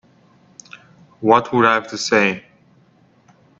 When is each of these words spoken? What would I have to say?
What 1.19 1.53
would 1.53 1.63
I 1.63 1.75
have 1.75 1.87
to 1.89 1.97
say? 1.99 2.43